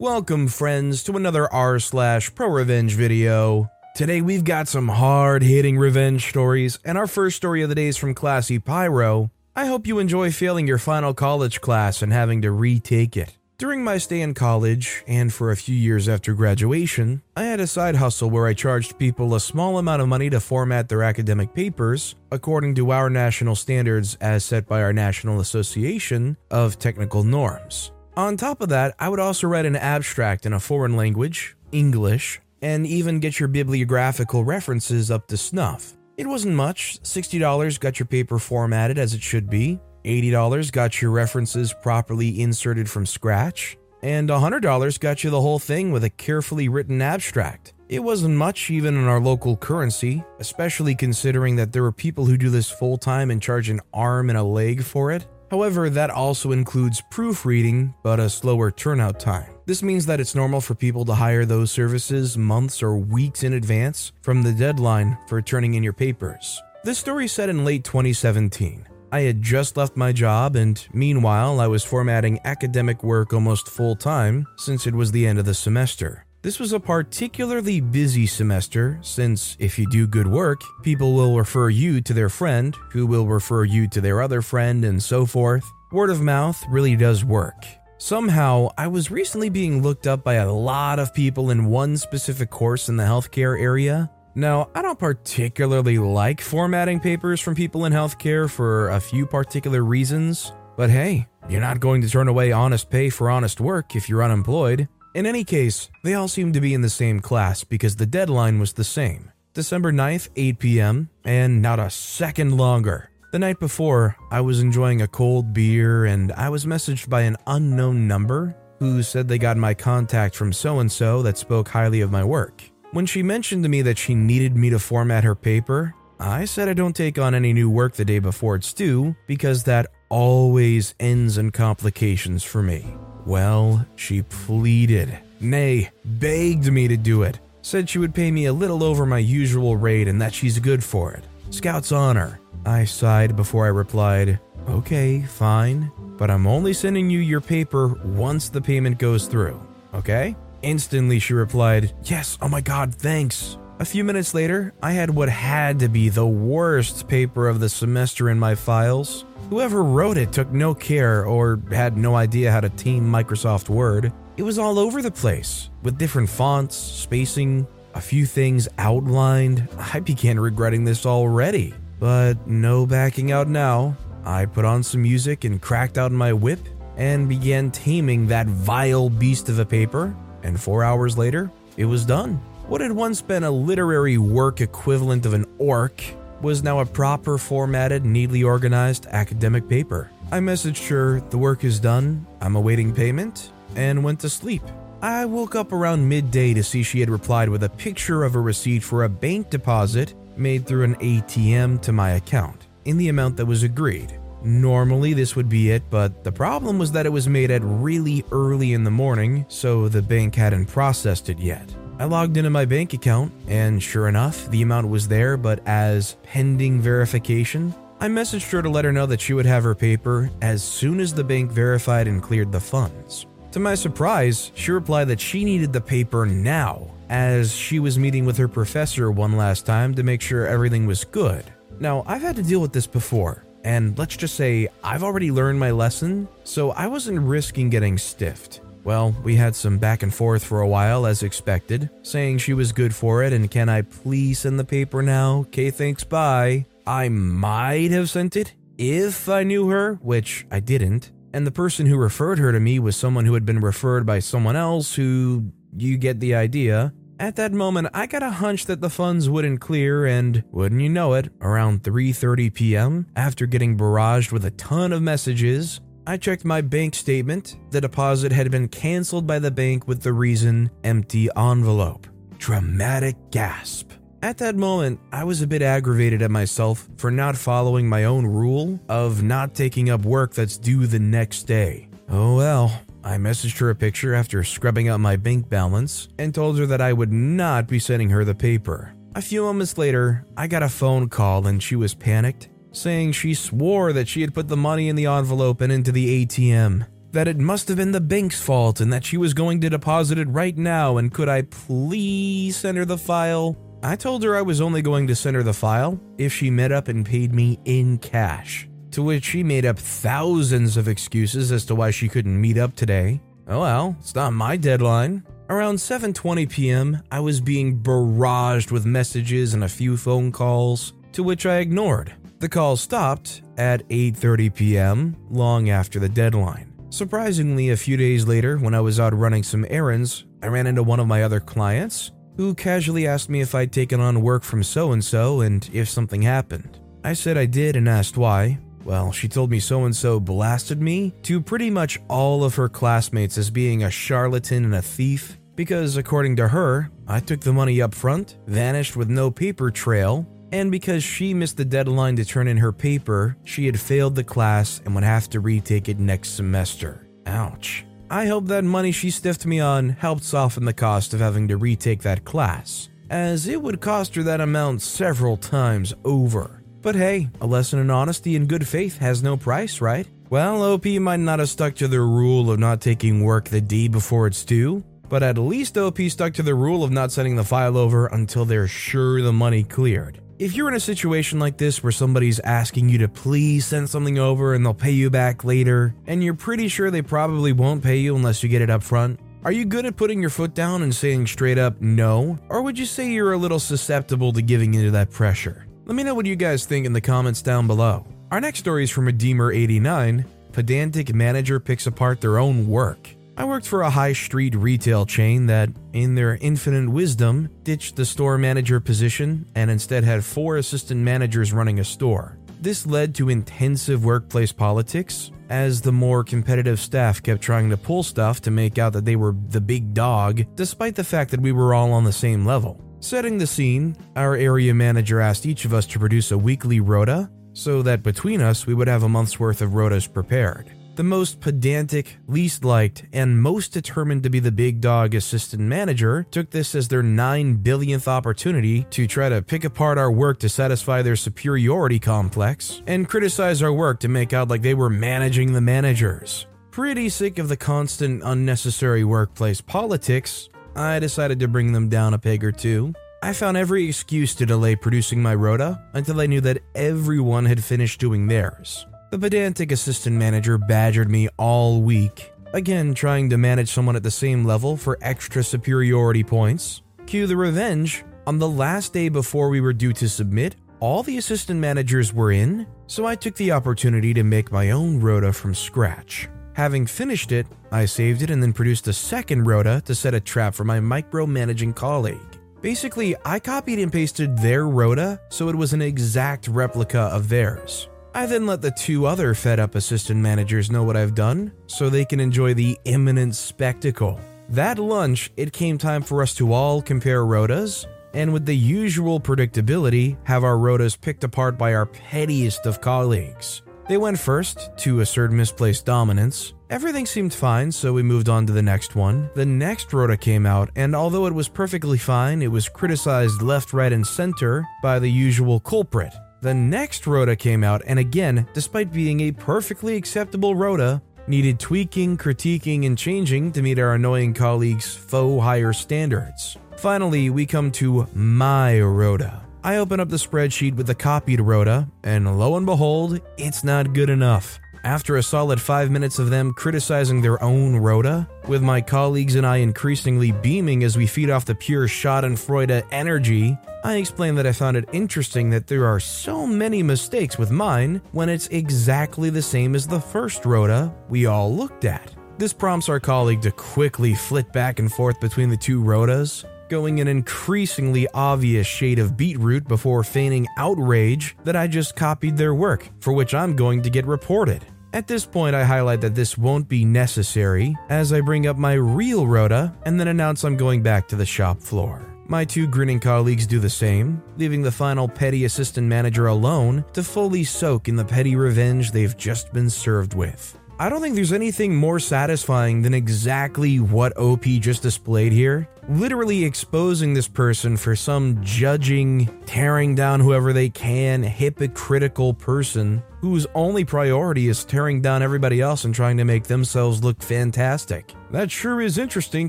[0.00, 3.70] Welcome, friends, to another r slash pro revenge video.
[3.94, 7.86] Today we've got some hard hitting revenge stories, and our first story of the day
[7.86, 9.30] is from Classy Pyro.
[9.54, 13.38] I hope you enjoy failing your final college class and having to retake it.
[13.56, 17.68] During my stay in college, and for a few years after graduation, I had a
[17.68, 21.54] side hustle where I charged people a small amount of money to format their academic
[21.54, 27.92] papers according to our national standards as set by our National Association of Technical Norms.
[28.16, 32.40] On top of that, I would also write an abstract in a foreign language, English,
[32.62, 35.94] and even get your bibliographical references up to snuff.
[36.16, 41.10] It wasn't much $60 got your paper formatted as it should be, $80 got your
[41.10, 46.68] references properly inserted from scratch, and $100 got you the whole thing with a carefully
[46.68, 47.74] written abstract.
[47.88, 52.36] It wasn't much even in our local currency, especially considering that there are people who
[52.36, 55.26] do this full time and charge an arm and a leg for it.
[55.54, 59.54] However, that also includes proofreading, but a slower turnout time.
[59.66, 63.52] This means that it's normal for people to hire those services months or weeks in
[63.52, 66.60] advance from the deadline for turning in your papers.
[66.82, 68.88] This story set in late 2017.
[69.12, 73.94] I had just left my job, and meanwhile, I was formatting academic work almost full
[73.94, 76.23] time since it was the end of the semester.
[76.44, 81.70] This was a particularly busy semester since if you do good work, people will refer
[81.70, 85.64] you to their friend, who will refer you to their other friend, and so forth.
[85.90, 87.64] Word of mouth really does work.
[87.96, 92.50] Somehow, I was recently being looked up by a lot of people in one specific
[92.50, 94.10] course in the healthcare area.
[94.34, 99.82] Now, I don't particularly like formatting papers from people in healthcare for a few particular
[99.82, 104.10] reasons, but hey, you're not going to turn away honest pay for honest work if
[104.10, 104.88] you're unemployed.
[105.14, 108.58] In any case, they all seemed to be in the same class because the deadline
[108.58, 113.10] was the same December 9th, 8 p.m., and not a second longer.
[113.30, 117.36] The night before, I was enjoying a cold beer and I was messaged by an
[117.46, 122.00] unknown number who said they got my contact from so and so that spoke highly
[122.00, 122.64] of my work.
[122.90, 126.68] When she mentioned to me that she needed me to format her paper, I said
[126.68, 130.94] I don't take on any new work the day before it's due because that always
[131.00, 132.86] ends in complications for me.
[133.26, 137.40] Well, she pleaded, nay, begged me to do it.
[137.62, 140.84] Said she would pay me a little over my usual rate and that she's good
[140.84, 141.24] for it.
[141.50, 142.38] Scout's honor.
[142.64, 144.38] I sighed before I replied,
[144.68, 149.60] Okay, fine, but I'm only sending you your paper once the payment goes through,
[149.92, 150.36] okay?
[150.62, 153.58] Instantly, she replied, Yes, oh my god, thanks.
[153.80, 157.68] A few minutes later, I had what had to be the worst paper of the
[157.68, 159.24] semester in my files.
[159.50, 164.12] Whoever wrote it took no care or had no idea how to team Microsoft Word.
[164.36, 169.68] It was all over the place, with different fonts, spacing, a few things outlined.
[169.78, 171.74] I began regretting this already.
[172.00, 173.96] But no backing out now.
[174.24, 176.60] I put on some music and cracked out my whip
[176.96, 180.16] and began taming that vile beast of a paper.
[180.42, 182.40] And four hours later, it was done.
[182.66, 186.02] What had once been a literary work equivalent of an orc
[186.40, 190.10] was now a proper formatted, neatly organized academic paper.
[190.32, 194.62] I messaged her, the work is done, I'm awaiting payment, and went to sleep.
[195.02, 198.40] I woke up around midday to see she had replied with a picture of a
[198.40, 203.36] receipt for a bank deposit made through an ATM to my account in the amount
[203.36, 204.18] that was agreed.
[204.42, 208.24] Normally, this would be it, but the problem was that it was made at really
[208.30, 211.74] early in the morning, so the bank hadn't processed it yet.
[211.96, 216.16] I logged into my bank account, and sure enough, the amount was there, but as
[216.24, 220.28] pending verification, I messaged her to let her know that she would have her paper
[220.42, 223.26] as soon as the bank verified and cleared the funds.
[223.52, 228.26] To my surprise, she replied that she needed the paper now, as she was meeting
[228.26, 231.44] with her professor one last time to make sure everything was good.
[231.78, 235.60] Now, I've had to deal with this before, and let's just say I've already learned
[235.60, 238.60] my lesson, so I wasn't risking getting stiffed.
[238.84, 242.72] Well, we had some back and forth for a while, as expected, saying she was
[242.72, 245.38] good for it and can I please send the paper now?
[245.48, 246.66] Okay, thanks, bye.
[246.86, 251.10] I might have sent it if I knew her, which I didn't.
[251.32, 254.20] And the person who referred her to me was someone who had been referred by
[254.20, 255.50] someone else who.
[255.76, 256.92] You get the idea.
[257.18, 260.88] At that moment, I got a hunch that the funds wouldn't clear and wouldn't you
[260.88, 266.44] know it, around 3:30 p.m., after getting barraged with a ton of messages, I checked
[266.44, 267.56] my bank statement.
[267.70, 272.06] The deposit had been canceled by the bank with the reason empty envelope.
[272.36, 273.90] Dramatic gasp.
[274.22, 278.26] At that moment, I was a bit aggravated at myself for not following my own
[278.26, 281.88] rule of not taking up work that's due the next day.
[282.10, 286.58] Oh well, I messaged her a picture after scrubbing out my bank balance and told
[286.58, 288.94] her that I would not be sending her the paper.
[289.14, 293.34] A few moments later, I got a phone call and she was panicked, saying she
[293.34, 297.28] swore that she had put the money in the envelope and into the ATM that
[297.28, 300.28] it must have been the bank's fault and that she was going to deposit it
[300.28, 303.56] right now and could I please send her the file?
[303.84, 306.72] I told her I was only going to send her the file if she met
[306.72, 308.68] up and paid me in cash.
[308.90, 312.74] To which she made up thousands of excuses as to why she couldn't meet up
[312.74, 313.20] today.
[313.46, 315.22] Oh well, it's not my deadline.
[315.50, 321.22] Around 7:20 p.m., I was being barraged with messages and a few phone calls, to
[321.22, 322.14] which I ignored.
[322.38, 326.72] The call stopped at 8:30 p.m., long after the deadline.
[326.90, 330.82] Surprisingly, a few days later, when I was out running some errands, I ran into
[330.82, 334.62] one of my other clients who casually asked me if I'd taken on work from
[334.62, 336.78] so and so and if something happened.
[337.02, 338.58] I said I did and asked why.
[338.84, 342.68] Well, she told me so and so blasted me to pretty much all of her
[342.68, 347.52] classmates as being a charlatan and a thief because, according to her, I took the
[347.52, 352.24] money up front, vanished with no paper trail, and because she missed the deadline to
[352.24, 355.98] turn in her paper, she had failed the class and would have to retake it
[355.98, 357.08] next semester.
[357.26, 357.84] Ouch.
[358.08, 361.56] I hope that money she stiffed me on helped soften the cost of having to
[361.56, 366.62] retake that class, as it would cost her that amount several times over.
[366.82, 370.06] But hey, a lesson in honesty and good faith has no price, right?
[370.30, 373.88] Well, OP might not have stuck to the rule of not taking work the day
[373.88, 377.42] before it's due, but at least OP stuck to the rule of not sending the
[377.42, 380.20] file over until they're sure the money cleared.
[380.36, 384.18] If you're in a situation like this where somebody's asking you to please send something
[384.18, 387.98] over and they'll pay you back later, and you're pretty sure they probably won't pay
[387.98, 390.82] you unless you get it up front, are you good at putting your foot down
[390.82, 392.36] and saying straight up no?
[392.48, 395.66] Or would you say you're a little susceptible to giving into that pressure?
[395.84, 398.04] Let me know what you guys think in the comments down below.
[398.32, 403.13] Our next story is from Redeemer89 Pedantic manager picks apart their own work.
[403.36, 408.04] I worked for a high street retail chain that, in their infinite wisdom, ditched the
[408.04, 412.38] store manager position and instead had four assistant managers running a store.
[412.60, 418.04] This led to intensive workplace politics, as the more competitive staff kept trying to pull
[418.04, 421.50] stuff to make out that they were the big dog, despite the fact that we
[421.50, 422.80] were all on the same level.
[423.00, 427.28] Setting the scene, our area manager asked each of us to produce a weekly rota
[427.52, 430.70] so that between us we would have a month's worth of rotas prepared.
[430.96, 436.24] The most pedantic, least liked, and most determined to be the big dog assistant manager
[436.30, 440.48] took this as their 9 billionth opportunity to try to pick apart our work to
[440.48, 445.52] satisfy their superiority complex and criticize our work to make out like they were managing
[445.52, 446.46] the managers.
[446.70, 452.18] Pretty sick of the constant unnecessary workplace politics, I decided to bring them down a
[452.20, 452.94] peg or two.
[453.20, 457.64] I found every excuse to delay producing my rota until I knew that everyone had
[457.64, 458.86] finished doing theirs.
[459.10, 464.10] The pedantic assistant manager badgered me all week, again trying to manage someone at the
[464.10, 466.82] same level for extra superiority points.
[467.06, 468.04] Cue the revenge.
[468.26, 472.32] On the last day before we were due to submit, all the assistant managers were
[472.32, 476.28] in, so I took the opportunity to make my own rota from scratch.
[476.54, 480.20] Having finished it, I saved it and then produced a second rota to set a
[480.20, 482.38] trap for my micromanaging colleague.
[482.60, 487.88] Basically, I copied and pasted their rota so it was an exact replica of theirs.
[488.16, 491.90] I then let the two other fed up assistant managers know what I've done so
[491.90, 494.20] they can enjoy the imminent spectacle.
[494.50, 499.18] That lunch, it came time for us to all compare rotas, and with the usual
[499.18, 503.62] predictability, have our rotas picked apart by our pettiest of colleagues.
[503.88, 506.54] They went first to assert misplaced dominance.
[506.70, 509.28] Everything seemed fine, so we moved on to the next one.
[509.34, 513.72] The next rota came out, and although it was perfectly fine, it was criticized left,
[513.72, 516.14] right, and center by the usual culprit.
[516.44, 522.18] The next rota came out, and again, despite being a perfectly acceptable rota, needed tweaking,
[522.18, 526.58] critiquing, and changing to meet our annoying colleagues' faux higher standards.
[526.76, 529.40] Finally, we come to my rota.
[529.62, 533.94] I open up the spreadsheet with the copied rota, and lo and behold, it's not
[533.94, 534.60] good enough.
[534.84, 539.46] After a solid five minutes of them criticizing their own rota, with my colleagues and
[539.46, 544.52] I increasingly beaming as we feed off the pure Schadenfreude energy, I explained that I
[544.52, 549.40] found it interesting that there are so many mistakes with mine when it's exactly the
[549.40, 552.14] same as the first rota we all looked at.
[552.36, 557.00] This prompts our colleague to quickly flit back and forth between the two rotas, going
[557.00, 562.90] an increasingly obvious shade of beetroot before feigning outrage that I just copied their work,
[563.00, 564.66] for which I'm going to get reported.
[564.94, 568.74] At this point, I highlight that this won't be necessary as I bring up my
[568.74, 572.00] real rota and then announce I'm going back to the shop floor.
[572.28, 577.02] My two grinning colleagues do the same, leaving the final petty assistant manager alone to
[577.02, 580.56] fully soak in the petty revenge they've just been served with.
[580.76, 585.68] I don't think there's anything more satisfying than exactly what OP just displayed here.
[585.88, 593.46] Literally exposing this person for some judging, tearing down whoever they can, hypocritical person whose
[593.54, 598.12] only priority is tearing down everybody else and trying to make themselves look fantastic.
[598.32, 599.48] That sure is interesting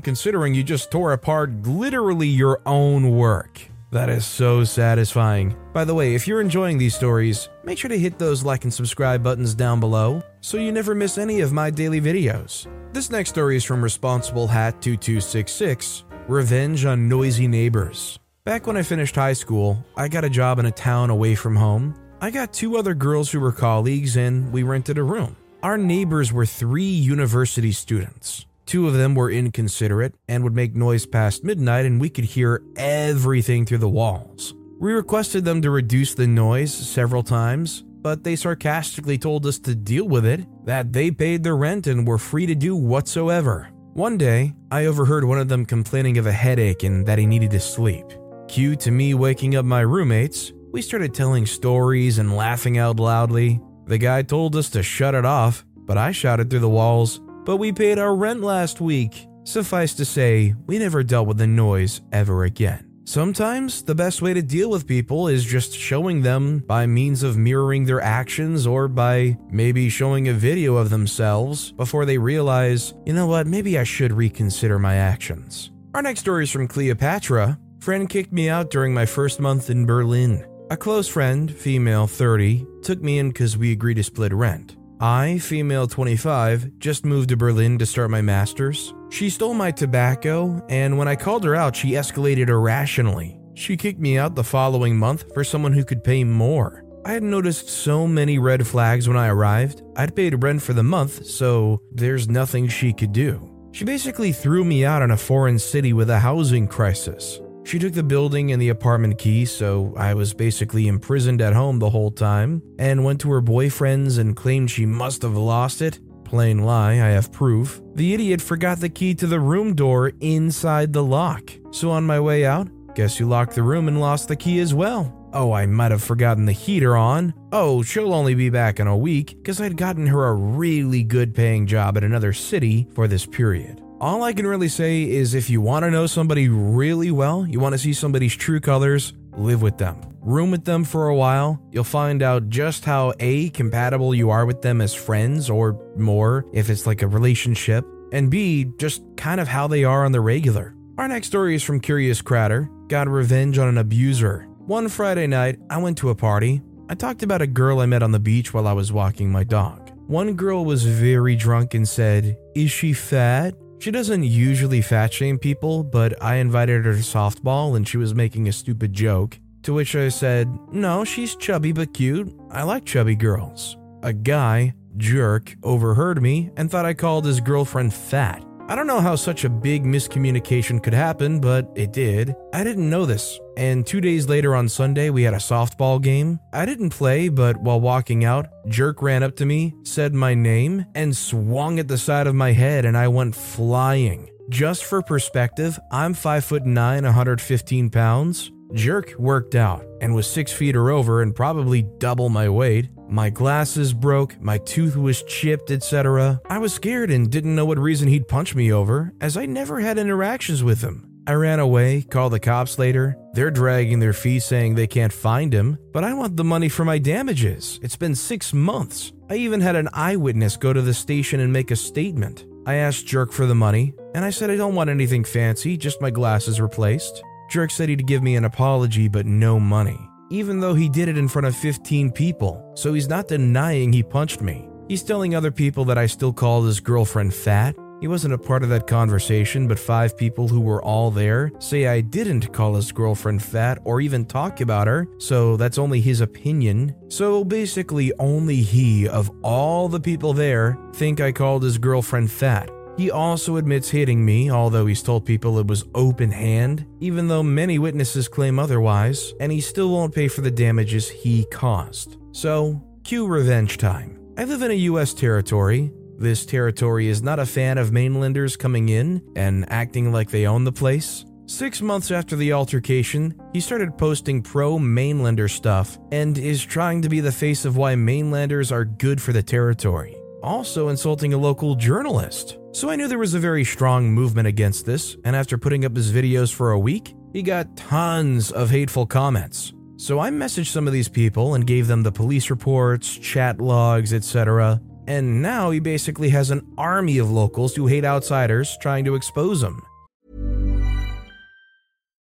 [0.00, 3.60] considering you just tore apart literally your own work.
[3.90, 5.56] That is so satisfying.
[5.72, 8.72] By the way, if you're enjoying these stories, make sure to hit those like and
[8.72, 12.68] subscribe buttons down below so you never miss any of my daily videos.
[12.92, 18.20] This next story is from Responsible Hat 2266 Revenge on Noisy Neighbors.
[18.44, 21.56] Back when I finished high school, I got a job in a town away from
[21.56, 21.96] home.
[22.20, 25.34] I got two other girls who were colleagues and we rented a room.
[25.64, 28.46] Our neighbors were three university students.
[28.66, 32.62] Two of them were inconsiderate and would make noise past midnight, and we could hear
[32.76, 34.54] everything through the walls.
[34.78, 39.74] We requested them to reduce the noise several times, but they sarcastically told us to
[39.74, 43.68] deal with it, that they paid their rent and were free to do whatsoever.
[43.92, 47.50] One day, I overheard one of them complaining of a headache and that he needed
[47.52, 48.04] to sleep.
[48.48, 53.60] Cue to me waking up my roommates, we started telling stories and laughing out loudly.
[53.86, 57.56] The guy told us to shut it off, but I shouted through the walls, but
[57.56, 59.26] we paid our rent last week.
[59.44, 62.85] Suffice to say, we never dealt with the noise ever again.
[63.08, 67.36] Sometimes the best way to deal with people is just showing them by means of
[67.36, 73.12] mirroring their actions or by maybe showing a video of themselves before they realize, you
[73.12, 75.70] know what, maybe I should reconsider my actions.
[75.94, 77.60] Our next story is from Cleopatra.
[77.78, 80.44] Friend kicked me out during my first month in Berlin.
[80.72, 84.76] A close friend, female 30, took me in because we agreed to split rent.
[84.98, 88.94] I, female 25, just moved to Berlin to start my master's.
[89.10, 93.38] She stole my tobacco, and when I called her out, she escalated irrationally.
[93.54, 96.82] She kicked me out the following month for someone who could pay more.
[97.04, 99.82] I had noticed so many red flags when I arrived.
[99.96, 103.50] I'd paid rent for the month, so there's nothing she could do.
[103.72, 107.38] She basically threw me out in a foreign city with a housing crisis.
[107.66, 111.80] She took the building and the apartment key, so I was basically imprisoned at home
[111.80, 115.98] the whole time, and went to her boyfriend's and claimed she must have lost it.
[116.24, 117.82] Plain lie, I have proof.
[117.96, 121.50] The idiot forgot the key to the room door inside the lock.
[121.72, 124.72] So on my way out, guess who locked the room and lost the key as
[124.72, 125.12] well?
[125.32, 127.34] Oh, I might have forgotten the heater on.
[127.50, 131.34] Oh, she'll only be back in a week because I'd gotten her a really good
[131.34, 133.82] paying job at another city for this period.
[133.98, 137.58] All I can really say is if you want to know somebody really well, you
[137.60, 139.98] want to see somebody's true colors, live with them.
[140.20, 144.44] Room with them for a while, you'll find out just how A, compatible you are
[144.44, 149.40] with them as friends or more if it's like a relationship, and B, just kind
[149.40, 150.74] of how they are on the regular.
[150.98, 154.46] Our next story is from Curious Crater Got revenge on an abuser.
[154.58, 156.60] One Friday night, I went to a party.
[156.90, 159.42] I talked about a girl I met on the beach while I was walking my
[159.42, 159.90] dog.
[160.06, 163.54] One girl was very drunk and said, Is she fat?
[163.78, 168.14] She doesn't usually fat shame people, but I invited her to softball and she was
[168.14, 169.38] making a stupid joke.
[169.62, 172.32] To which I said, No, she's chubby but cute.
[172.50, 173.76] I like chubby girls.
[174.02, 178.44] A guy, jerk, overheard me and thought I called his girlfriend fat.
[178.68, 182.34] I don't know how such a big miscommunication could happen, but it did.
[182.52, 183.38] I didn't know this.
[183.56, 186.40] And two days later on Sunday, we had a softball game.
[186.52, 190.84] I didn't play, but while walking out, Jerk ran up to me, said my name,
[190.96, 194.28] and swung at the side of my head, and I went flying.
[194.48, 198.50] Just for perspective, I'm 5 foot 9, 115 pounds.
[198.76, 202.90] Jerk worked out and was 6 feet or over and probably double my weight.
[203.08, 206.42] My glasses broke, my tooth was chipped, etc.
[206.50, 209.80] I was scared and didn't know what reason he'd punch me over, as I never
[209.80, 211.10] had interactions with him.
[211.26, 213.16] I ran away, called the cops later.
[213.32, 216.84] They're dragging their feet saying they can't find him, but I want the money for
[216.84, 217.80] my damages.
[217.82, 219.12] It's been six months.
[219.30, 222.44] I even had an eyewitness go to the station and make a statement.
[222.66, 226.02] I asked Jerk for the money, and I said I don't want anything fancy, just
[226.02, 227.22] my glasses replaced.
[227.48, 229.98] Jerk said he'd give me an apology, but no money
[230.30, 234.02] even though he did it in front of 15 people, so he's not denying he
[234.02, 234.68] punched me.
[234.88, 237.76] He's telling other people that I still called his girlfriend fat.
[238.00, 241.86] He wasn't a part of that conversation, but five people who were all there say
[241.86, 246.20] I didn't call his girlfriend fat or even talk about her, so that's only his
[246.20, 246.94] opinion.
[247.08, 252.70] So basically, only he, of all the people there, think I called his girlfriend fat.
[252.96, 257.42] He also admits hitting me, although he's told people it was open hand, even though
[257.42, 262.16] many witnesses claim otherwise, and he still won't pay for the damages he caused.
[262.32, 264.18] So, cue revenge time.
[264.38, 265.92] I live in a US territory.
[266.18, 270.64] This territory is not a fan of mainlanders coming in and acting like they own
[270.64, 271.26] the place.
[271.48, 277.08] Six months after the altercation, he started posting pro mainlander stuff and is trying to
[277.08, 281.74] be the face of why mainlanders are good for the territory, also insulting a local
[281.74, 282.58] journalist.
[282.72, 285.96] So I knew there was a very strong movement against this, and after putting up
[285.96, 289.72] his videos for a week, he got tons of hateful comments.
[289.96, 294.12] So I messaged some of these people and gave them the police reports, chat logs,
[294.12, 294.80] etc.
[295.06, 299.62] And now he basically has an army of locals who hate outsiders trying to expose
[299.62, 299.82] him.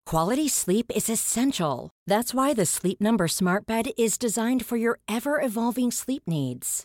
[0.07, 1.91] Quality sleep is essential.
[2.07, 6.85] That's why the Sleep Number Smart Bed is designed for your ever evolving sleep needs.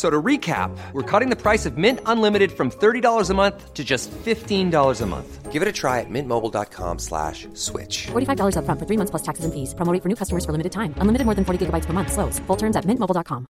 [0.00, 3.84] So to recap, we're cutting the price of Mint Unlimited from $30 a month to
[3.84, 5.52] just $15 a month.
[5.52, 8.06] Give it a try at mintmobile.com slash switch.
[8.06, 9.74] $45 upfront for three months plus taxes and fees.
[9.74, 10.94] Promo rate for new customers for limited time.
[11.02, 12.12] Unlimited more than 40 gigabytes per month.
[12.12, 12.38] Slows.
[12.46, 13.44] Full terms at mintmobile.com.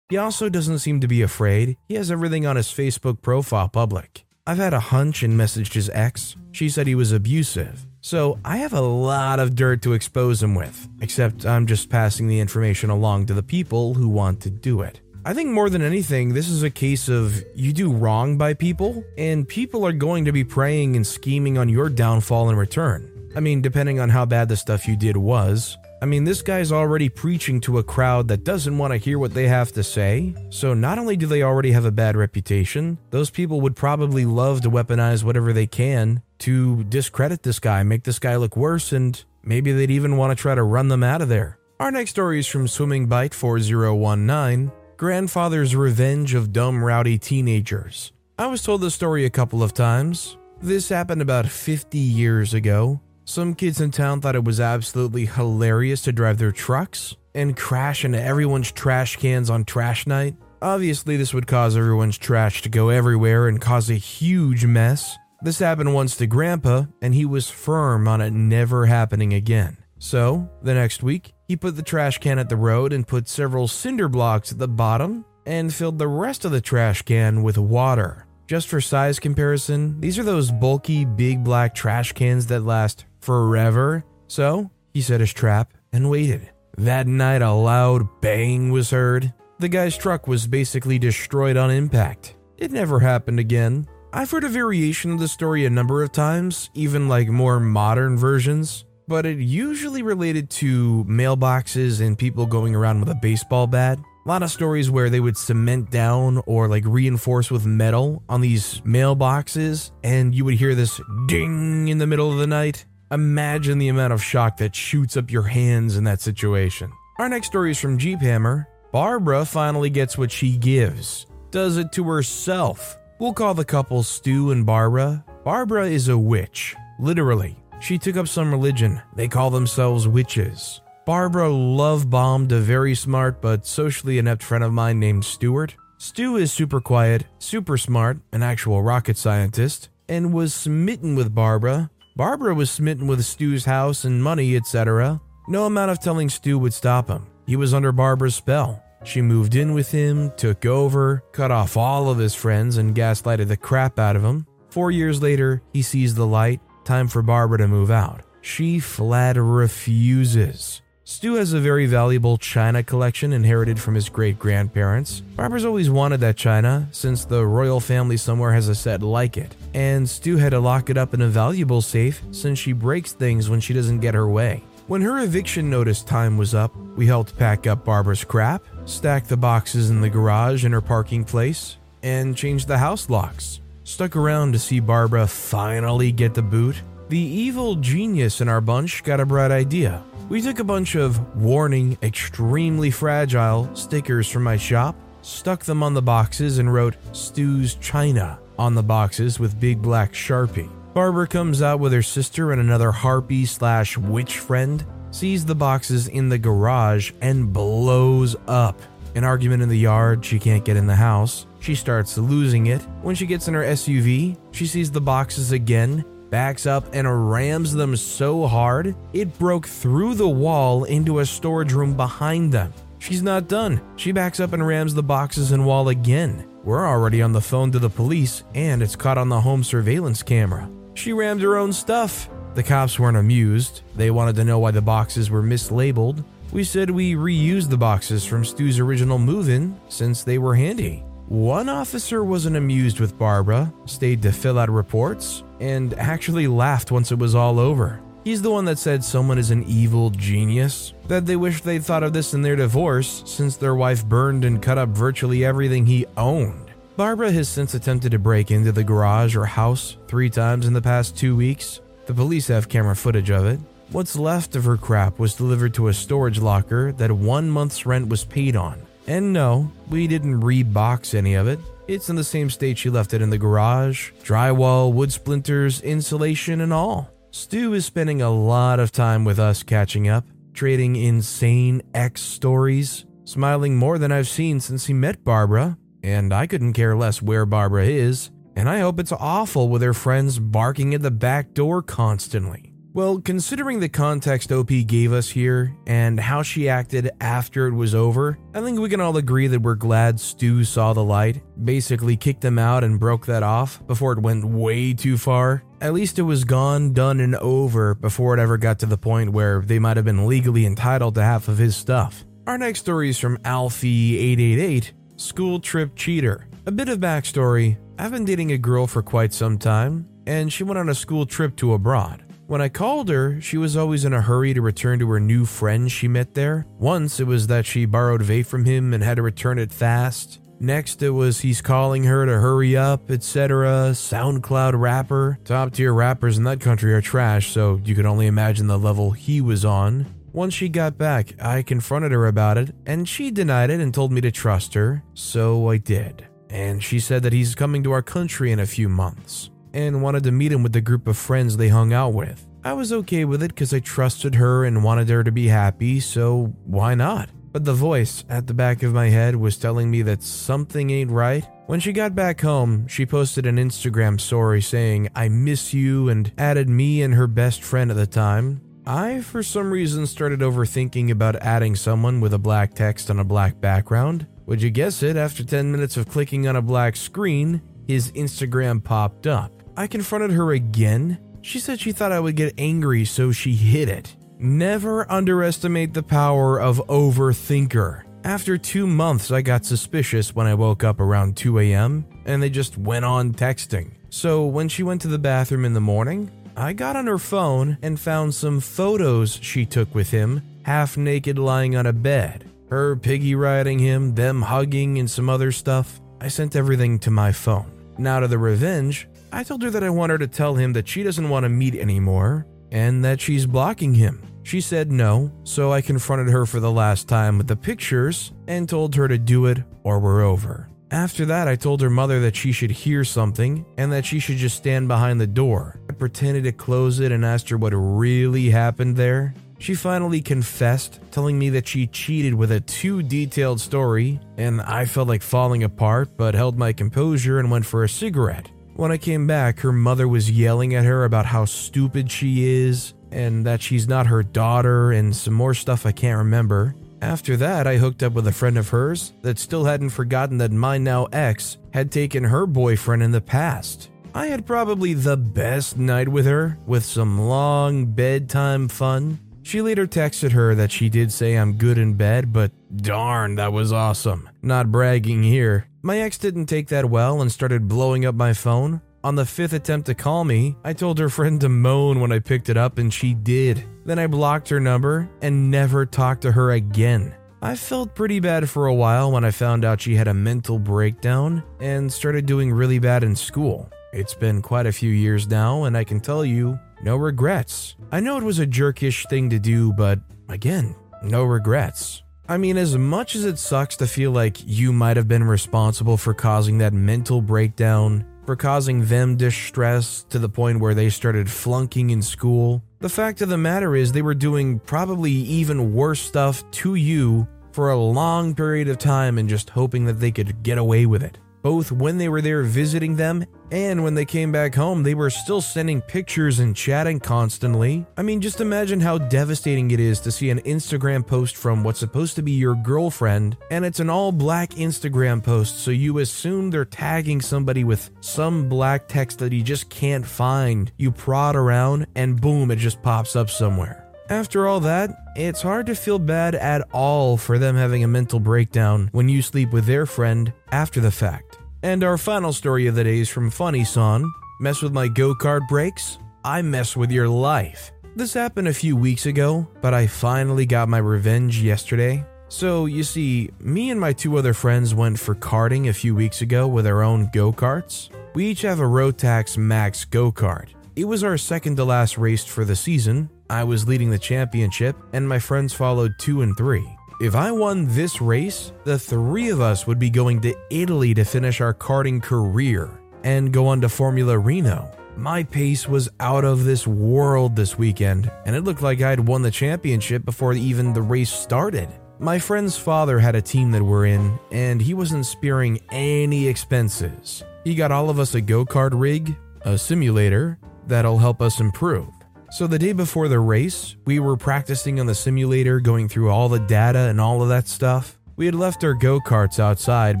[0.08, 1.76] He also doesn't seem to be afraid.
[1.86, 4.24] He has everything on his Facebook profile public.
[4.44, 6.34] I've had a hunch and messaged his ex.
[6.50, 7.86] She said he was abusive.
[8.04, 12.28] So I have a lot of dirt to expose him with, except I'm just passing
[12.28, 15.00] the information along to the people who want to do it.
[15.24, 19.02] I think more than anything, this is a case of you do wrong by people,
[19.16, 23.10] and people are going to be preying and scheming on your downfall in return.
[23.34, 25.78] I mean, depending on how bad the stuff you did was.
[26.04, 29.32] I mean, this guy's already preaching to a crowd that doesn't want to hear what
[29.32, 30.34] they have to say.
[30.50, 34.60] So, not only do they already have a bad reputation, those people would probably love
[34.60, 39.24] to weaponize whatever they can to discredit this guy, make this guy look worse, and
[39.42, 41.58] maybe they'd even want to try to run them out of there.
[41.80, 48.12] Our next story is from Swimming Bite 4019 Grandfather's Revenge of Dumb Rowdy Teenagers.
[48.38, 50.36] I was told this story a couple of times.
[50.60, 53.00] This happened about 50 years ago.
[53.26, 58.04] Some kids in town thought it was absolutely hilarious to drive their trucks and crash
[58.04, 60.36] into everyone's trash cans on trash night.
[60.60, 65.16] Obviously, this would cause everyone's trash to go everywhere and cause a huge mess.
[65.40, 69.78] This happened once to Grandpa, and he was firm on it never happening again.
[69.98, 73.68] So, the next week, he put the trash can at the road and put several
[73.68, 78.26] cinder blocks at the bottom and filled the rest of the trash can with water.
[78.46, 84.04] Just for size comparison, these are those bulky, big black trash cans that last forever.
[84.28, 86.50] So, he set his trap and waited.
[86.76, 89.32] That night, a loud bang was heard.
[89.58, 92.36] The guy's truck was basically destroyed on impact.
[92.58, 93.86] It never happened again.
[94.12, 98.16] I've heard a variation of the story a number of times, even like more modern
[98.16, 103.98] versions, but it usually related to mailboxes and people going around with a baseball bat.
[103.98, 108.40] A lot of stories where they would cement down or like reinforce with metal on
[108.40, 112.86] these mailboxes, and you would hear this ding in the middle of the night.
[113.10, 116.90] Imagine the amount of shock that shoots up your hands in that situation.
[117.18, 118.68] Our next story is from Jeep Hammer.
[118.92, 122.96] Barbara finally gets what she gives, does it to herself.
[123.18, 125.24] We'll call the couple Stu and Barbara.
[125.44, 127.56] Barbara is a witch, literally.
[127.80, 129.02] She took up some religion.
[129.14, 130.80] They call themselves witches.
[131.04, 135.76] Barbara love bombed a very smart but socially inept friend of mine named Stuart.
[135.98, 141.90] Stu is super quiet, super smart, an actual rocket scientist, and was smitten with Barbara.
[142.16, 145.20] Barbara was smitten with Stu's house and money, etc.
[145.48, 147.26] No amount of telling Stu would stop him.
[147.44, 148.80] He was under Barbara's spell.
[149.02, 153.48] She moved in with him, took over, cut off all of his friends, and gaslighted
[153.48, 154.46] the crap out of him.
[154.70, 156.60] Four years later, he sees the light.
[156.84, 158.22] Time for Barbara to move out.
[158.42, 160.82] She flat refuses.
[161.06, 165.20] Stu has a very valuable china collection inherited from his great grandparents.
[165.20, 169.54] Barbara's always wanted that china, since the royal family somewhere has a set like it.
[169.74, 173.50] And Stu had to lock it up in a valuable safe since she breaks things
[173.50, 174.62] when she doesn't get her way.
[174.86, 179.36] When her eviction notice time was up, we helped pack up Barbara's crap, stack the
[179.36, 183.60] boxes in the garage in her parking place, and change the house locks.
[183.84, 186.80] Stuck around to see Barbara finally get the boot.
[187.10, 190.02] The evil genius in our bunch got a bright idea.
[190.30, 195.92] We took a bunch of warning, extremely fragile stickers from my shop, stuck them on
[195.92, 200.70] the boxes, and wrote Stu's China on the boxes with big black Sharpie.
[200.94, 206.08] Barbara comes out with her sister and another harpy slash witch friend, sees the boxes
[206.08, 208.80] in the garage, and blows up.
[209.14, 211.46] An argument in the yard, she can't get in the house.
[211.60, 212.80] She starts losing it.
[213.02, 216.04] When she gets in her SUV, she sees the boxes again,
[216.34, 221.72] backs up, and rams them so hard it broke through the wall into a storage
[221.72, 222.74] room behind them.
[222.98, 223.80] She's not done.
[223.94, 226.44] She backs up and rams the boxes and wall again.
[226.64, 230.24] We're already on the phone to the police, and it's caught on the home surveillance
[230.24, 230.68] camera.
[230.94, 232.28] She rammed her own stuff.
[232.56, 233.82] The cops weren't amused.
[233.94, 236.24] They wanted to know why the boxes were mislabeled.
[236.50, 241.04] We said we reused the boxes from Stu's original move in since they were handy.
[241.28, 247.10] One officer wasn't amused with Barbara, stayed to fill out reports, and actually laughed once
[247.10, 247.98] it was all over.
[248.22, 252.02] He's the one that said someone is an evil genius, that they wish they'd thought
[252.02, 256.04] of this in their divorce since their wife burned and cut up virtually everything he
[256.18, 256.70] owned.
[256.96, 260.82] Barbara has since attempted to break into the garage or house three times in the
[260.82, 261.80] past two weeks.
[262.06, 263.58] The police have camera footage of it.
[263.90, 268.08] What's left of her crap was delivered to a storage locker that one month's rent
[268.08, 268.82] was paid on.
[269.06, 271.58] And no, we didn't rebox any of it.
[271.86, 276.62] It's in the same state she left it in the garage drywall, wood splinters, insulation,
[276.62, 277.10] and all.
[277.30, 283.04] Stu is spending a lot of time with us catching up, trading insane ex stories,
[283.24, 287.44] smiling more than I've seen since he met Barbara, and I couldn't care less where
[287.44, 291.82] Barbara is, and I hope it's awful with her friends barking at the back door
[291.82, 292.73] constantly.
[292.94, 297.92] Well, considering the context OP gave us here and how she acted after it was
[297.92, 302.16] over, I think we can all agree that we're glad Stu saw the light, basically
[302.16, 305.64] kicked them out and broke that off before it went way too far.
[305.80, 309.32] At least it was gone, done, and over before it ever got to the point
[309.32, 312.24] where they might have been legally entitled to half of his stuff.
[312.46, 316.46] Our next story is from Alfie888 School Trip Cheater.
[316.66, 320.62] A bit of backstory I've been dating a girl for quite some time, and she
[320.62, 322.23] went on a school trip to abroad.
[322.46, 325.46] When I called her, she was always in a hurry to return to her new
[325.46, 326.66] friends she met there.
[326.78, 330.40] Once it was that she borrowed vape from him and had to return it fast.
[330.60, 333.92] Next it was he's calling her to hurry up, etc.
[333.92, 335.38] SoundCloud rapper.
[335.44, 339.12] Top tier rappers in that country are trash, so you can only imagine the level
[339.12, 340.04] he was on.
[340.34, 344.12] Once she got back, I confronted her about it, and she denied it and told
[344.12, 346.26] me to trust her, so I did.
[346.50, 350.22] And she said that he's coming to our country in a few months and wanted
[350.22, 352.46] to meet him with the group of friends they hung out with.
[352.64, 356.00] I was okay with it because I trusted her and wanted her to be happy,
[356.00, 357.28] so why not?
[357.52, 361.10] But the voice at the back of my head was telling me that something ain't
[361.10, 361.46] right.
[361.66, 366.32] When she got back home, she posted an Instagram story saying, I miss you, and
[366.38, 368.60] added me and her best friend at the time.
[368.86, 373.24] I, for some reason, started overthinking about adding someone with a black text on a
[373.24, 374.26] black background.
[374.46, 375.16] Would you guess it?
[375.16, 379.63] After 10 minutes of clicking on a black screen, his Instagram popped up.
[379.76, 381.18] I confronted her again.
[381.42, 384.14] She said she thought I would get angry, so she hid it.
[384.38, 388.02] Never underestimate the power of overthinker.
[388.24, 392.50] After two months, I got suspicious when I woke up around 2 a.m., and they
[392.50, 393.92] just went on texting.
[394.08, 397.76] So when she went to the bathroom in the morning, I got on her phone
[397.82, 402.50] and found some photos she took with him, half naked lying on a bed.
[402.70, 406.00] Her piggy riding him, them hugging, and some other stuff.
[406.20, 407.70] I sent everything to my phone.
[407.98, 410.86] Now to the revenge, I told her that I want her to tell him that
[410.86, 414.22] she doesn't want to meet anymore and that she's blocking him.
[414.44, 418.68] She said no, so I confronted her for the last time with the pictures and
[418.68, 420.68] told her to do it or we're over.
[420.92, 424.36] After that, I told her mother that she should hear something and that she should
[424.36, 425.80] just stand behind the door.
[425.90, 429.34] I pretended to close it and asked her what really happened there.
[429.58, 434.84] She finally confessed, telling me that she cheated with a too detailed story, and I
[434.84, 438.48] felt like falling apart but held my composure and went for a cigarette.
[438.76, 442.92] When I came back, her mother was yelling at her about how stupid she is
[443.12, 446.74] and that she's not her daughter and some more stuff I can't remember.
[447.00, 450.50] After that, I hooked up with a friend of hers that still hadn't forgotten that
[450.50, 453.90] my now ex had taken her boyfriend in the past.
[454.12, 459.20] I had probably the best night with her, with some long bedtime fun.
[459.42, 463.52] She later texted her that she did say I'm good in bed, but darn, that
[463.52, 464.28] was awesome.
[464.42, 465.68] Not bragging here.
[465.86, 468.80] My ex didn't take that well and started blowing up my phone.
[469.04, 472.20] On the fifth attempt to call me, I told her friend to moan when I
[472.20, 473.62] picked it up, and she did.
[473.84, 477.14] Then I blocked her number and never talked to her again.
[477.42, 480.58] I felt pretty bad for a while when I found out she had a mental
[480.58, 483.68] breakdown and started doing really bad in school.
[483.92, 487.76] It's been quite a few years now, and I can tell you, no regrets.
[487.92, 492.03] I know it was a jerkish thing to do, but again, no regrets.
[492.26, 495.98] I mean, as much as it sucks to feel like you might have been responsible
[495.98, 501.30] for causing that mental breakdown, for causing them distress to the point where they started
[501.30, 506.00] flunking in school, the fact of the matter is they were doing probably even worse
[506.00, 510.42] stuff to you for a long period of time and just hoping that they could
[510.42, 514.32] get away with it both when they were there visiting them and when they came
[514.32, 517.84] back home, they were still sending pictures and chatting constantly.
[517.98, 521.78] I mean, just imagine how devastating it is to see an Instagram post from what's
[521.78, 526.50] supposed to be your girlfriend, and it's an all black Instagram post, so you assume
[526.50, 530.72] they're tagging somebody with some black text that you just can't find.
[530.78, 533.83] You prod around, and boom, it just pops up somewhere.
[534.10, 538.20] After all that, it's hard to feel bad at all for them having a mental
[538.20, 541.38] breakdown when you sleep with their friend after the fact.
[541.62, 544.04] And our final story of the day is from Funny Son.
[544.40, 545.98] Mess with my go kart brakes?
[546.22, 547.72] I mess with your life.
[547.96, 552.04] This happened a few weeks ago, but I finally got my revenge yesterday.
[552.28, 556.20] So, you see, me and my two other friends went for karting a few weeks
[556.20, 557.88] ago with our own go karts.
[558.14, 560.48] We each have a Rotax Max go kart.
[560.76, 563.08] It was our second to last race for the season.
[563.30, 566.68] I was leading the championship, and my friends followed two and three.
[567.00, 571.04] If I won this race, the three of us would be going to Italy to
[571.04, 572.70] finish our karting career
[573.02, 574.70] and go on to Formula Renault.
[574.96, 579.22] My pace was out of this world this weekend, and it looked like I'd won
[579.22, 581.68] the championship before even the race started.
[581.98, 587.24] My friend's father had a team that we're in, and he wasn't sparing any expenses.
[587.44, 591.88] He got all of us a go kart rig, a simulator that'll help us improve.
[592.34, 596.28] So, the day before the race, we were practicing on the simulator, going through all
[596.28, 597.96] the data and all of that stuff.
[598.16, 600.00] We had left our go karts outside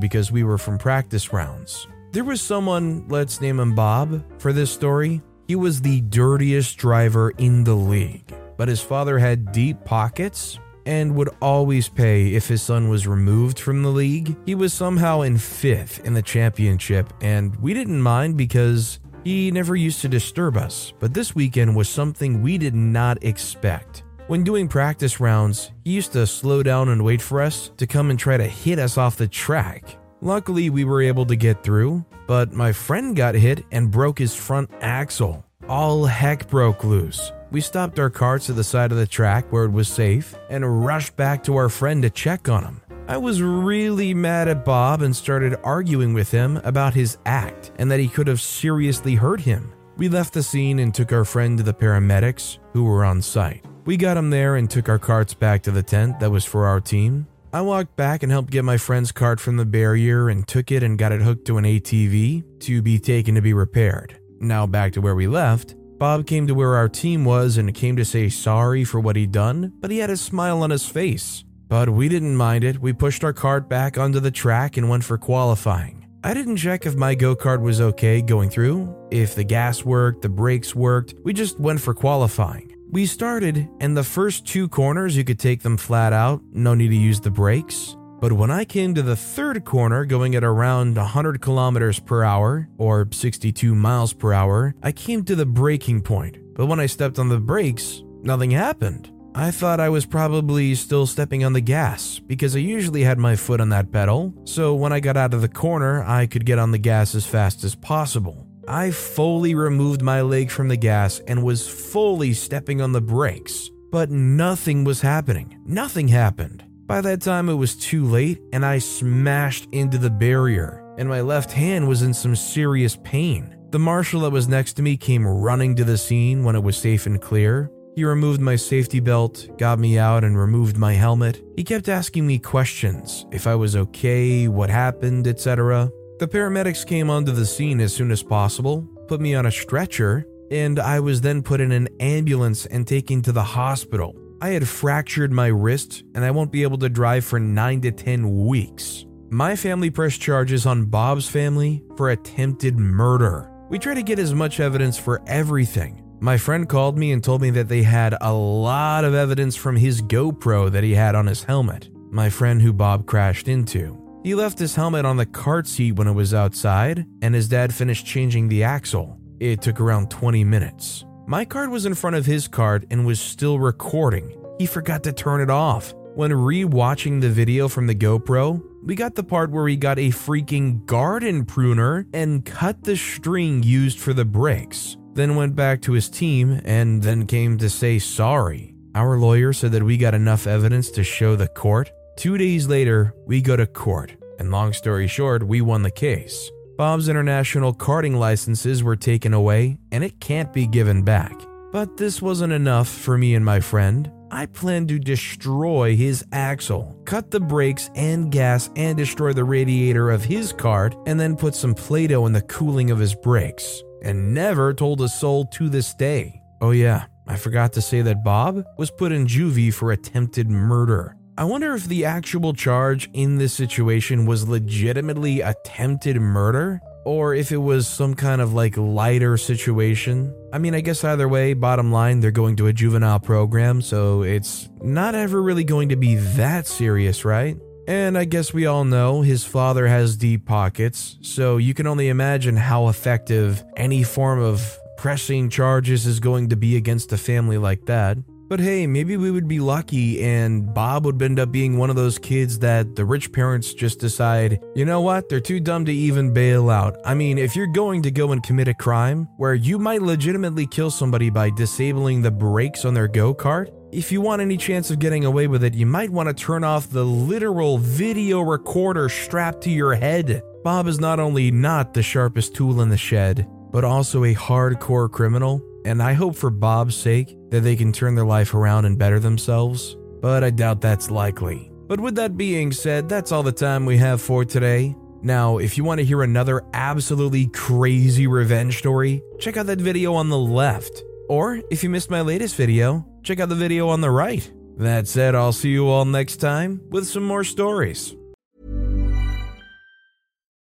[0.00, 1.86] because we were from practice rounds.
[2.10, 5.22] There was someone, let's name him Bob, for this story.
[5.46, 11.14] He was the dirtiest driver in the league, but his father had deep pockets and
[11.14, 14.36] would always pay if his son was removed from the league.
[14.44, 19.74] He was somehow in fifth in the championship, and we didn't mind because he never
[19.74, 24.02] used to disturb us, but this weekend was something we did not expect.
[24.26, 28.10] When doing practice rounds, he used to slow down and wait for us to come
[28.10, 29.98] and try to hit us off the track.
[30.20, 34.34] Luckily, we were able to get through, but my friend got hit and broke his
[34.34, 35.44] front axle.
[35.68, 37.32] All heck broke loose.
[37.50, 40.84] We stopped our carts to the side of the track where it was safe and
[40.84, 42.80] rushed back to our friend to check on him.
[43.06, 47.90] I was really mad at Bob and started arguing with him about his act and
[47.90, 49.74] that he could have seriously hurt him.
[49.98, 53.62] We left the scene and took our friend to the paramedics who were on site.
[53.84, 56.64] We got him there and took our carts back to the tent that was for
[56.64, 57.26] our team.
[57.52, 60.82] I walked back and helped get my friend's cart from the barrier and took it
[60.82, 64.18] and got it hooked to an ATV to be taken to be repaired.
[64.40, 65.74] Now back to where we left.
[65.98, 69.30] Bob came to where our team was and came to say sorry for what he'd
[69.30, 71.44] done, but he had a smile on his face.
[71.74, 72.78] But we didn't mind it.
[72.78, 76.06] We pushed our cart back onto the track and went for qualifying.
[76.22, 80.22] I didn't check if my go kart was okay going through, if the gas worked,
[80.22, 81.14] the brakes worked.
[81.24, 82.72] We just went for qualifying.
[82.92, 86.90] We started, and the first two corners you could take them flat out, no need
[86.90, 87.96] to use the brakes.
[88.20, 92.68] But when I came to the third corner, going at around 100 kilometers per hour,
[92.78, 96.38] or 62 miles per hour, I came to the braking point.
[96.54, 99.10] But when I stepped on the brakes, nothing happened.
[99.36, 103.34] I thought I was probably still stepping on the gas because I usually had my
[103.34, 106.60] foot on that pedal, so when I got out of the corner, I could get
[106.60, 108.46] on the gas as fast as possible.
[108.68, 113.70] I fully removed my leg from the gas and was fully stepping on the brakes,
[113.90, 115.60] but nothing was happening.
[115.66, 116.64] Nothing happened.
[116.86, 121.22] By that time, it was too late, and I smashed into the barrier, and my
[121.22, 123.56] left hand was in some serious pain.
[123.70, 126.76] The marshal that was next to me came running to the scene when it was
[126.76, 131.42] safe and clear, he removed my safety belt, got me out, and removed my helmet.
[131.56, 135.90] He kept asking me questions if I was okay, what happened, etc.
[136.18, 140.26] The paramedics came onto the scene as soon as possible, put me on a stretcher,
[140.50, 144.14] and I was then put in an ambulance and taken to the hospital.
[144.40, 147.92] I had fractured my wrist, and I won't be able to drive for 9 to
[147.92, 149.06] 10 weeks.
[149.30, 153.50] My family pressed charges on Bob's family for attempted murder.
[153.70, 157.42] We try to get as much evidence for everything, my friend called me and told
[157.42, 161.26] me that they had a lot of evidence from his GoPro that he had on
[161.26, 161.90] his helmet.
[162.10, 164.00] My friend who Bob crashed into.
[164.24, 167.74] He left his helmet on the cart seat when it was outside, and his dad
[167.74, 169.20] finished changing the axle.
[169.38, 171.04] It took around 20 minutes.
[171.26, 174.34] My cart was in front of his cart and was still recording.
[174.58, 175.92] He forgot to turn it off.
[176.14, 179.98] When re watching the video from the GoPro, we got the part where he got
[179.98, 184.96] a freaking garden pruner and cut the string used for the brakes.
[185.14, 188.74] Then went back to his team, and then came to say sorry.
[188.94, 191.90] Our lawyer said that we got enough evidence to show the court.
[192.16, 196.50] Two days later, we go to court, and long story short, we won the case.
[196.76, 201.34] Bob's international karting licenses were taken away, and it can't be given back.
[201.72, 204.10] But this wasn't enough for me and my friend.
[204.30, 210.10] I planned to destroy his axle, cut the brakes and gas, and destroy the radiator
[210.10, 213.82] of his cart, and then put some Play Doh in the cooling of his brakes.
[214.04, 216.42] And never told a soul to this day.
[216.60, 221.16] Oh, yeah, I forgot to say that Bob was put in juvie for attempted murder.
[221.36, 227.50] I wonder if the actual charge in this situation was legitimately attempted murder or if
[227.50, 230.34] it was some kind of like lighter situation.
[230.52, 234.22] I mean, I guess either way, bottom line, they're going to a juvenile program, so
[234.22, 237.56] it's not ever really going to be that serious, right?
[237.86, 242.08] And I guess we all know his father has deep pockets, so you can only
[242.08, 247.58] imagine how effective any form of pressing charges is going to be against a family
[247.58, 248.16] like that.
[248.48, 251.96] But hey, maybe we would be lucky and Bob would end up being one of
[251.96, 255.92] those kids that the rich parents just decide, you know what, they're too dumb to
[255.92, 256.96] even bail out.
[257.06, 260.66] I mean, if you're going to go and commit a crime where you might legitimately
[260.66, 264.90] kill somebody by disabling the brakes on their go kart, if you want any chance
[264.90, 269.08] of getting away with it, you might want to turn off the literal video recorder
[269.08, 270.42] strapped to your head.
[270.62, 275.10] Bob is not only not the sharpest tool in the shed, but also a hardcore
[275.10, 278.98] criminal and I hope for Bob's sake that they can turn their life around and
[278.98, 281.70] better themselves, but I doubt that's likely.
[281.86, 284.96] But with that being said, that's all the time we have for today.
[285.22, 290.14] Now, if you want to hear another absolutely crazy revenge story, check out that video
[290.14, 291.02] on the left.
[291.28, 294.48] Or if you missed my latest video, check out the video on the right.
[294.76, 298.14] That said, I'll see you all next time with some more stories.